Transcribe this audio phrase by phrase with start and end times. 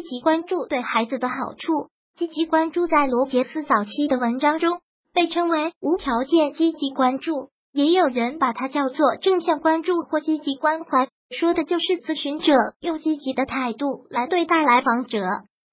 [0.00, 1.90] 积极关注对孩子的好处。
[2.16, 4.80] 积极关注在罗杰斯早期的文章中
[5.12, 11.08] 被称为无条件积极关注，也有人把它叫做正向关注或积极关怀，
[11.38, 15.20] 说的就是咨询者用积极的态度来对待来访者，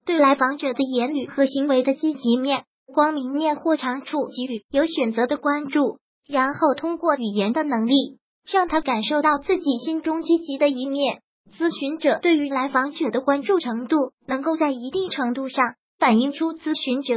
[0.04, 11.22] 对来访者的言语和行为的积极面、光明面或长处给予有选择的关注，然后通过语言的能力让他感受到自己心中积极的一面。
[11.56, 15.64] 咨询者对于来访者的关注程度，能够在一定程度上。
[15.98, 17.14] 反映出咨询者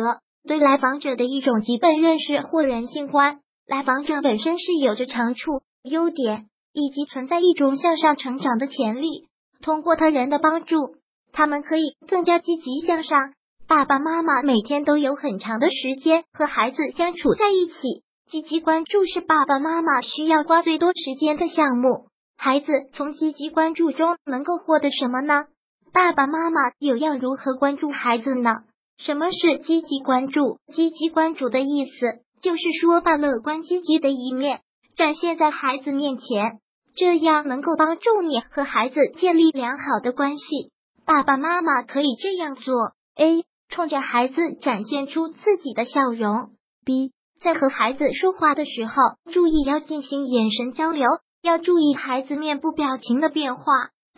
[0.48, 3.40] 对来访者的一种基本认识或人性观。
[3.68, 9.28] 来访者本身是有着长处、优点，以及存在一种向上成长的潜力。
[9.62, 10.76] 通过他人的帮助，
[11.32, 13.34] 他们可以更加积极向上。
[13.68, 22.08] 爸爸妈妈每天都有很长的时间和孩子相处在一起，积极关注是爸爸妈妈需要花最多时间的项目。
[22.44, 25.46] 孩子从积极关注中能够获得什么呢？
[25.94, 28.64] 爸爸妈妈又要如何关注孩子呢？
[28.98, 30.58] 什么是积极关注？
[30.74, 34.62] 积极关注的意思就是说，把乐观积极的一面
[34.96, 36.58] 展现在孩子面前，
[36.96, 40.72] 这样能够帮助你和孩子建立良好的关系。
[41.06, 42.74] 爸爸妈妈可以这样做
[43.18, 43.46] ：A.
[43.70, 46.50] 冲着孩子展现出自己的笑容
[46.84, 47.12] ；B.
[47.44, 48.96] 在和孩子说话的时候，
[49.32, 51.06] 注意要进行眼神交流，
[51.42, 53.64] 要注意孩子面部表情的变化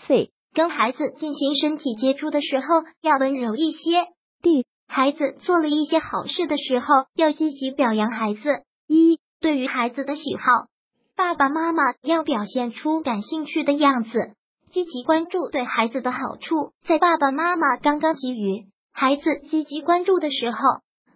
[0.07, 0.31] ；C.
[0.53, 2.65] 跟孩子进行身体接触的时候，
[3.01, 4.07] 要温柔一些
[4.41, 4.65] ；D.
[4.87, 6.85] 孩子做了一些好事的时候，
[7.15, 8.63] 要积极表扬孩子。
[8.87, 10.67] 一，对于孩子的喜好，
[11.15, 14.33] 爸爸妈妈要表现出感兴趣的样子，
[14.71, 16.73] 积极关注对孩子的好处。
[16.85, 20.57] 在爸爸妈妈刚刚给予孩子积极关注的时候，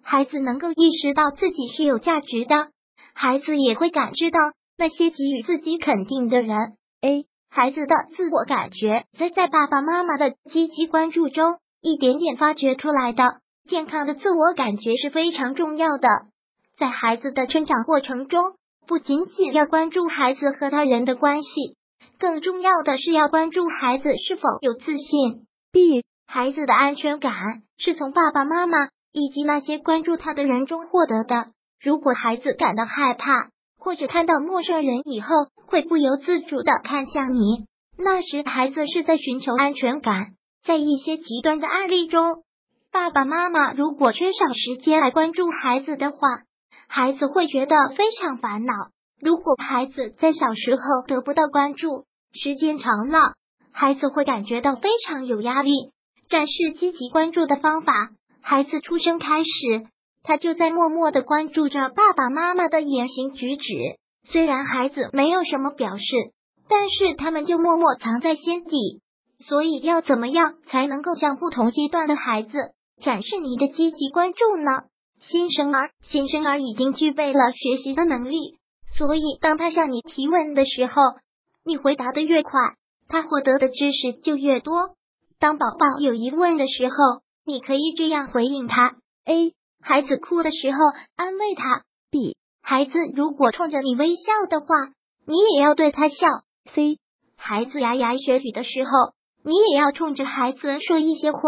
[0.01, 2.69] 孩子能够意识到自己是有价值的，
[3.13, 4.39] 孩子也会感知到
[4.77, 6.77] 那些给予自己肯定的人。
[7.01, 13.41] A，孩子的自我感觉在在爸爸妈妈的积极关注中一点点发掘出来的。
[13.67, 16.07] 健康的自我感觉是非常重要的，
[16.77, 18.53] 在孩子的成长过程中，
[18.87, 21.75] 不仅仅要关注孩子和他人的关系，
[22.17, 25.47] 更重要的是要关注孩子是否有自信。
[25.73, 27.33] B，孩子的安全感
[27.77, 28.77] 是从爸爸妈妈
[29.11, 31.47] 以及那些关注他的人中获得的。
[31.81, 35.27] 如果孩子感到害怕，或者看到陌生人以后
[35.65, 37.65] 会不由自主的看向你，
[37.97, 40.27] 那时孩子是在寻求安全感。
[40.65, 42.43] 在一些极端的案例中。
[42.91, 46.17] 爸爸妈妈如果缺少时间来关注孩子的话，
[46.87, 48.73] 孩子会觉得非常烦恼。
[49.21, 53.33] 如果孩子在小时候得不到关注，时间长了，
[53.71, 55.91] 孩子会感觉到非常有压力。
[56.29, 57.93] 展示积极关注的方法，
[58.41, 59.85] 孩子出生开始，
[60.27, 63.63] 他就在默默的关注着爸爸妈妈的言行举止。
[64.29, 66.03] 虽然孩子没有什么表示，
[66.67, 69.01] 但是他们就默默藏在心底。
[69.39, 72.51] 所以要怎么样才能够向不同阶段的孩子？
[73.01, 74.83] 展示你的积极关注呢？
[75.21, 78.57] 新生儿，新生儿已经具备了学习的能力，
[78.97, 81.01] 所以当他向你提问的时候，
[81.63, 82.51] 你回答的越快，
[83.07, 84.89] 他获得的知识就越多。
[85.39, 86.95] 当宝宝有疑问的时候，
[87.45, 88.95] 你可以这样回应他
[89.25, 89.53] ：A.
[89.81, 90.77] 孩子哭的时候，
[91.15, 92.35] 安慰他；B.
[92.61, 94.65] 孩子如果冲着你微笑的话，
[95.25, 96.15] 你也要对他笑
[96.73, 96.97] ；C.
[97.37, 98.89] 孩子牙牙学语的时候，
[99.43, 101.39] 你也要冲着孩子说一些话。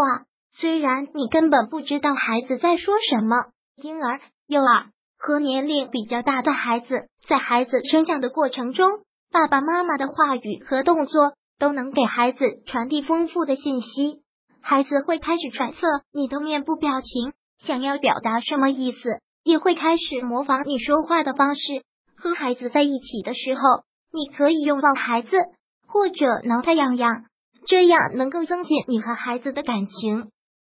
[0.52, 3.36] 虽然你根本不知道孩子在说什么，
[3.76, 8.88] 婴儿、幼儿和年龄比较大的孩子，在孩子成长的过程中，
[9.30, 14.22] 爸爸妈妈的话语和动作都能给孩子传递丰富的信息。
[14.62, 15.78] 孩子会开始揣测
[16.12, 17.32] 你的面部表情，
[17.64, 21.60] 想要表达什么意思，也会开始模仿你说话的方式。
[22.16, 23.60] 和孩子在一起的时候，
[24.12, 25.36] 你可以拥抱孩子，
[25.86, 27.24] 或者挠他痒痒，
[27.66, 30.30] 这样能够增进你和孩子的感情。